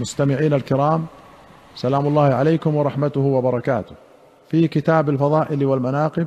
[0.00, 1.06] مستمعين الكرام
[1.74, 3.94] سلام الله عليكم ورحمته وبركاته.
[4.48, 6.26] في كتاب الفضائل والمناقب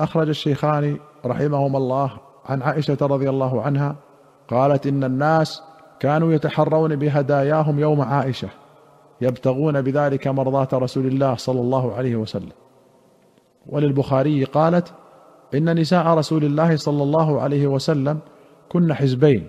[0.00, 2.10] أخرج الشيخان رحمهما الله
[2.46, 3.96] عن عائشة رضي الله عنها
[4.48, 5.62] قالت إن الناس
[6.00, 8.48] كانوا يتحرون بهداياهم يوم عائشة
[9.20, 12.52] يبتغون بذلك مرضاه رسول الله صلى الله عليه وسلم.
[13.66, 14.92] وللبخاري قالت
[15.54, 18.18] إن نساء رسول الله صلى الله عليه وسلم
[18.68, 19.48] كن حزبين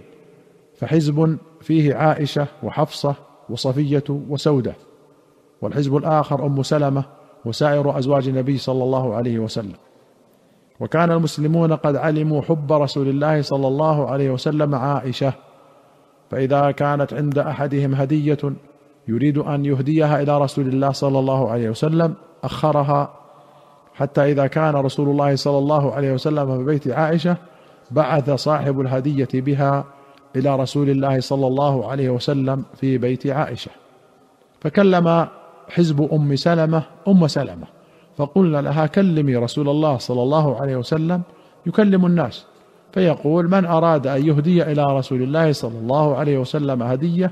[0.77, 3.15] فحزب فيه عائشة وحفصة
[3.49, 4.73] وصفية وسودة
[5.61, 7.03] والحزب الآخر أم سلمة
[7.45, 9.75] وسائر أزواج النبي صلى الله عليه وسلم.
[10.79, 15.33] وكان المسلمون قد علموا حب رسول الله صلى الله عليه وسلم عائشة
[16.31, 18.37] فإذا كانت عند أحدهم هدية
[19.07, 22.13] يريد أن يهديها إلى رسول الله صلى الله عليه وسلم
[22.43, 23.13] أخرها.
[23.93, 27.37] حتى إذا كان رسول الله صلى الله عليه وسلم في بيت عائشة
[27.91, 29.85] بعث صاحب الهدية بها
[30.35, 33.71] إلى رسول الله صلى الله عليه وسلم في بيت عائشة.
[34.61, 35.27] فكلم
[35.69, 37.67] حزب أم سلمة أم سلمة
[38.17, 41.21] فقلنا لها كلمي رسول الله صلى الله عليه وسلم
[41.65, 42.45] يكلم الناس.
[42.91, 47.31] فيقول من أراد أن يهدي إلى رسول الله صلى الله عليه وسلم هدية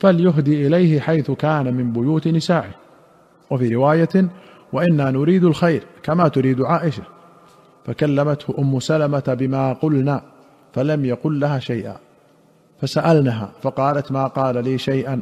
[0.00, 2.70] فليهدي إليه حيث كان من بيوت نسائه
[3.50, 4.28] وفي رواية
[4.72, 7.02] وإنا نريد الخير كما تريد عائشة
[7.86, 10.22] فكلمته أم سلمة بما قلنا
[10.72, 11.96] فلم يقل لها شيئا.
[12.80, 15.20] فسالنها فقالت ما قال لي شيئا.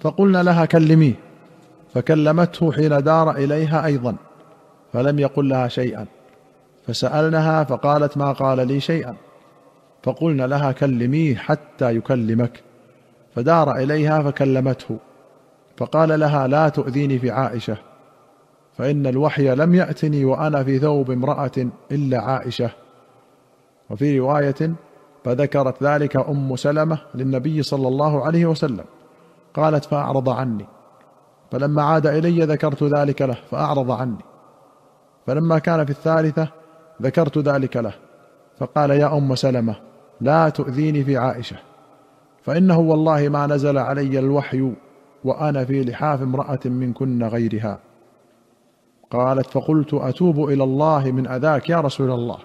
[0.00, 1.14] فقلنا لها كلميه
[1.94, 4.16] فكلمته حين دار إليها أيضا
[4.92, 6.06] فلم يقل لها شيئا.
[6.86, 9.14] فسألناها فقالت ما قال لي شيئا.
[10.02, 12.62] فقلنا لها كلميه حتى يكلمك.
[13.34, 14.98] فدار إليها فكلمته.
[15.76, 17.76] فقال لها لا تؤذيني في عائشة
[18.78, 22.70] فإن الوحي لم يأتني وأنا في ثوب امرأة إلا عائشة.
[23.90, 24.72] وفي رواية
[25.26, 28.84] فذكرت ذلك أم سلمة للنبي صلى الله عليه وسلم
[29.54, 30.66] قالت فأعرض عني.
[31.50, 34.24] فلما عاد إلي ذكرت ذلك له فأعرض عني.
[35.26, 36.48] فلما كان في الثالثة
[37.02, 37.94] ذكرت ذلك له
[38.58, 39.76] فقال يا أم سلمة
[40.20, 41.56] لا تؤذيني في عائشة.
[42.42, 44.72] فإنه والله ما نزل علي الوحي
[45.24, 47.78] وأنا في لحاف امرأة منكن غيرها.
[49.10, 52.38] قالت فقلت أتوب إلى الله من أذاك يا رسول الله.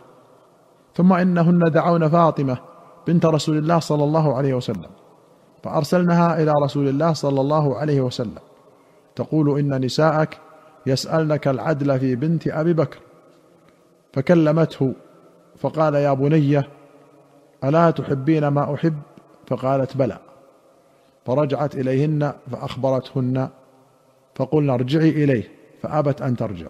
[0.95, 2.70] ثم إنهن دعون فاطمة
[3.07, 4.89] بنت رسول الله صلى الله عليه وسلم
[5.63, 8.39] فارسلنها إلى رسول الله صلى الله عليه وسلم
[9.15, 10.37] تقول إن نساءك
[10.85, 12.99] يسألنك العدل في بنت أبي بكر.
[14.13, 14.93] فكلمته
[15.57, 16.67] فقال يا بنيه
[17.63, 18.97] ألا تحبين ما أحب؟
[19.47, 20.17] فقالت بلى.
[21.25, 23.49] فرجعت إليهن فأخبرتهن
[24.35, 25.51] فقلنا ارجعي إليه
[25.81, 26.67] فأبت أن ترجع.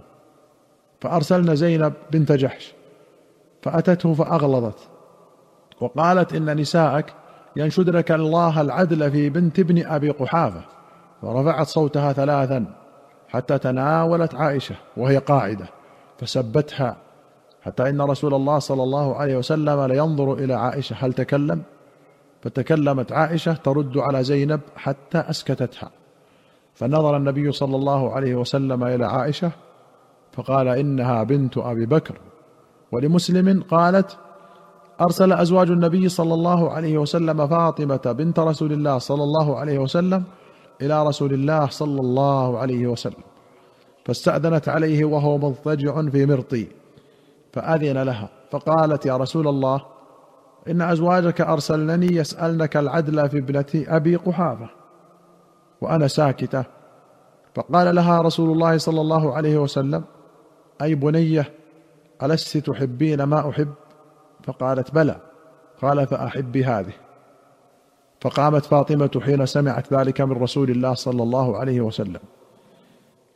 [1.01, 2.73] فارسلنا زينب بنت جحش
[3.61, 4.90] فأتته فأغلظت.
[5.81, 7.13] وقالت إن نساءك
[7.55, 10.61] ينشدنك الله العدل في بنت ابن أبي قحافة
[11.21, 12.65] فرفعت صوتها ثلاثا
[13.29, 15.65] حتى تناولت عائشة وهي قاعدة
[16.19, 16.97] فسبتها
[17.61, 21.61] حتى إن رسول الله صلى الله عليه وسلم لينظر إلى عائشة هل تكلم
[22.41, 25.91] فتكلمت عائشة ترد على زينب حتى أسكتتها.
[26.73, 29.51] فنظر النبي صلى الله عليه وسلم إلى عائشة
[30.31, 32.15] فقال إنها بنت أبي بكر
[32.91, 34.17] ولمسلم قالت
[35.01, 40.23] أرسل أزواج النبي صلى الله عليه وسلم فاطمة بنت رسول الله صلى الله عليه وسلم
[40.81, 43.23] إلى رسول الله صلى الله عليه وسلم
[44.05, 46.67] فاستأذنت عليه وهو مضطجع في مرطي
[47.53, 49.81] فأذن لها فقالت يا رسول الله
[50.67, 54.69] إن أزواجك أرسلنني يسألنك العدل في ابنة أبي قحافة
[55.81, 56.63] وأنا ساكتة
[57.55, 60.03] فقال لها رسول الله صلى الله عليه وسلم
[60.81, 61.53] أي بنية
[62.23, 63.67] ألست تحبين ما أحب؟
[64.43, 65.15] فقالت بلى.
[65.81, 66.93] قال فأحبي هذه.
[68.21, 72.19] فقامت فاطمة حين سمعت ذلك من رسول الله صلى الله عليه وسلم.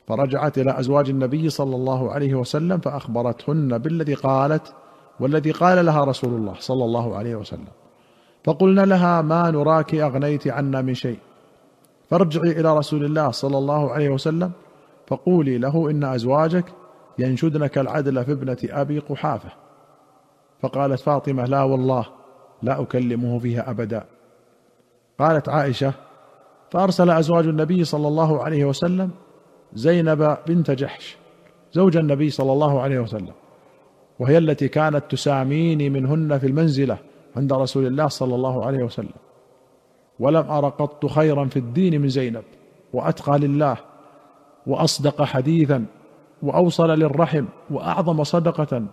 [0.08, 4.74] فرجعت إلى أزواج النبي صلى الله عليه وسلم فأخبرتهن بالذي قالت
[5.20, 7.68] والذي قال لها رسول الله صلى الله عليه وسلم.
[8.44, 11.20] فقلنا لها ما نراك أغنيت عنا من شيء.
[12.10, 14.52] فارجعي إلى رسول الله صلى الله عليه وسلم
[15.08, 16.66] فقولي له إن أزواجك
[17.20, 19.65] ينشدنك العدل في ابنة أبي قحافة.
[20.62, 22.06] فقالت فاطمة لا والله
[22.62, 24.04] لا أكلمه فيها أبدا.
[25.20, 25.94] قالت عائشة
[26.72, 29.12] فأرسل أزواج النبي صلى الله عليه وسلم
[29.74, 31.18] زينب بنت جحش
[31.74, 33.34] زوج النبي صلى الله عليه وسلم
[34.20, 36.98] وهي التي كانت تساميني منهن في المنزلة
[37.36, 39.14] عند رسول الله صلى الله عليه وسلم.
[40.20, 42.44] ولم أر قط خيرا في الدين من زينب
[42.94, 43.78] وأتقى لله
[44.68, 45.86] وأصدق حديثا
[46.44, 48.84] وأوصل للرحم وأعظم صدقة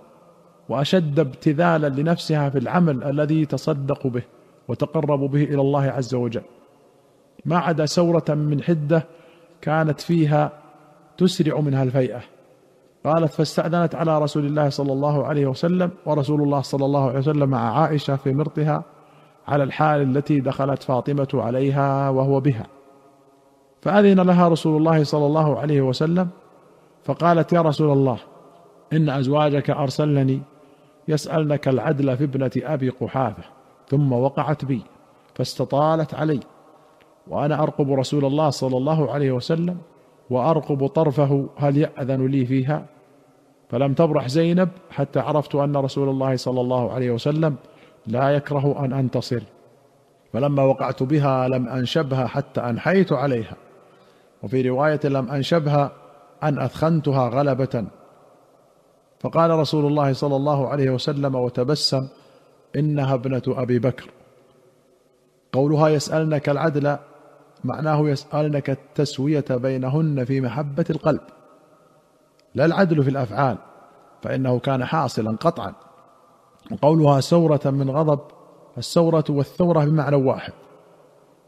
[0.69, 4.23] وأشد ابتذالا لنفسها في العمل الذي تصدق به
[4.69, 6.43] وتقرب به إلى الله عز وجل.
[7.45, 9.07] ما عدا سورة من حدة
[9.61, 10.53] كانت فيها
[11.19, 12.21] تسرع منها الفيئة.
[13.05, 17.49] قالت فاستأذنت على رسول الله صلى الله عليه وسلم ورسول الله صلى الله عليه وسلم
[17.49, 18.83] مع عائشة في مرطها
[19.49, 22.67] على الحال التي دخلت فاطمة عليها وهو بها.
[23.83, 26.29] فأذن لها رسول الله صلى الله عليه وسلم
[27.05, 28.19] فقالت يا رسول الله
[28.93, 30.43] إن أزواجك أرسلني
[31.09, 33.43] يسألنك العدل في ابنة أبي قحافة
[33.89, 34.83] ثم وقعت بي
[35.35, 36.41] فاستطالت علي
[37.29, 39.79] وأنا أرقب رسول الله صلى الله عليه وسلم
[40.31, 42.87] وأرقب طرفه هل يأذن لي فيها؟
[43.69, 47.57] فلم تبرح زينب حتى عرفت أن رسول الله صلى الله عليه وسلم
[48.07, 49.43] لا يكره أن أنتصر.
[50.33, 53.57] فلما وقعت بها لم أنشبها حتى أنحيت عليها
[54.43, 55.93] وفي رواية لم أنشبها
[56.43, 57.85] أن أثخنتها غلبة.
[59.23, 62.09] فقال رسول الله صلى الله عليه وسلم وتبسم
[62.77, 64.11] إنها ابنة أبي بكر.
[65.53, 66.97] قولها يسألنك العدل
[67.65, 71.21] معناه يسألنك التسوية بينهن في محبة القلب.
[72.55, 73.59] لا العدل في الأفعال
[74.23, 75.73] فإنه كان حاصلا قطعا.
[76.73, 78.21] وقولها سورة من غضب
[78.79, 80.53] السورة والثورة بمعنى واحد.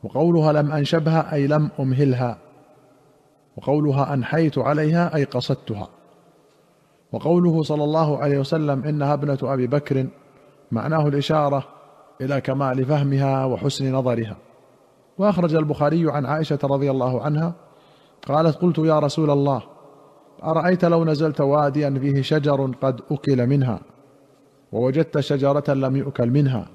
[0.03, 2.39] وقولها لم أنشبها أي لم أمهلها.
[3.57, 5.89] وقولها أنحيت عليها أي قصدتها.
[7.15, 10.07] وقوله صلى الله عليه وسلم إنها ابنة أبي بكر
[10.73, 11.65] معناه الإشارة
[12.21, 14.37] إلى كمال فهمها وحسن نظرها.
[15.19, 17.55] وأخرج البخاري عن عائشة رضي الله عنها
[18.29, 19.63] قالت قلت يا رسول الله
[20.45, 23.81] أرأيت لو نزلت واديا فيه شجر قد أكل منها
[24.73, 26.69] ووجدت شجرة لم يؤكل منها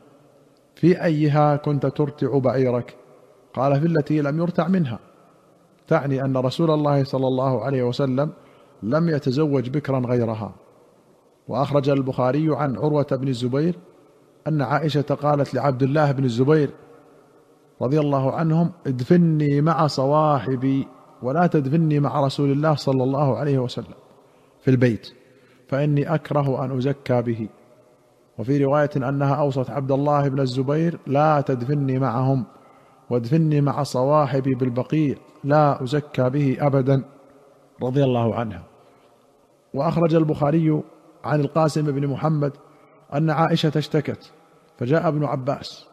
[0.75, 2.95] في أيها كنت ترتع بعيرك؟
[3.53, 4.99] قال في التي لم يرتع منها.
[5.87, 8.29] تعني أن رسول الله صلى الله عليه وسلم
[8.83, 10.51] لم يتزوج بكرا غيرها.
[11.47, 13.75] وأخرج البخاري عن عروة بن الزبير
[14.47, 16.69] أن عائشة قالت لعبد الله بن الزبير
[17.81, 20.87] رضي الله عنهم ادفني مع صواحبي
[21.23, 23.93] ولا تدفني مع رسول الله صلى الله عليه وسلم
[24.61, 25.07] في البيت
[25.67, 27.49] فإني أكره أن أزكى به.
[28.37, 32.45] وفي رواية أنها أوصت عبد الله بن الزبير لا تدفني معهم
[33.09, 37.03] وادفني مع صواحبي بالبقيع لا أزكى به ابدا
[37.83, 38.68] رضي الله عنها.
[39.73, 40.81] وأخرج البخاري
[41.23, 42.51] عن القاسم بن محمد
[43.13, 44.31] أن عائشة اشتكت
[44.77, 45.85] فجاء ابن عباس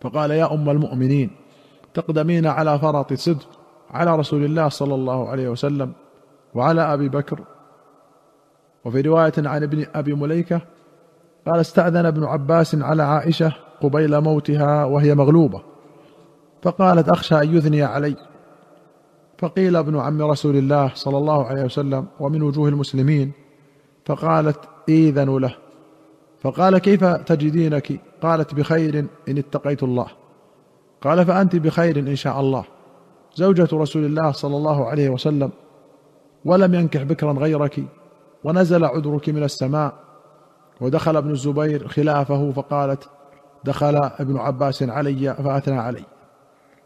[0.00, 1.30] فقال يا أم المؤمنين
[1.94, 3.48] تقدمين على فرط صدق
[3.90, 5.92] على رسول الله صلى الله عليه وسلم
[6.54, 7.40] وعلى أبي بكر.
[8.84, 10.60] وفي رواية عن ابن أبي مليكة
[11.46, 15.62] قال استأذن ابن عباس على عائشة قبيل موتها وهي مغلوبة
[16.62, 18.16] فقالت أخشى أن يثني علي.
[19.38, 23.32] فقيل ابن عم رسول الله صلى الله عليه وسلم ومن وجوه المسلمين
[24.04, 24.58] فقالت
[24.88, 25.54] إذن له.
[26.40, 30.06] فقال كيف تجدينك؟ قالت بخير إن اتقيت الله.
[31.02, 32.64] قال فأنت بخير إن شاء الله.
[33.34, 35.50] زوجة رسول الله صلى الله عليه وسلم
[36.44, 37.84] ولم ينكح بكرا غيرك
[38.44, 39.94] ونزل عذرك من السماء.
[40.80, 43.08] ودخل ابن الزبير خلافه فقالت
[43.64, 46.02] دخل ابن عباس علي فأثنى علي.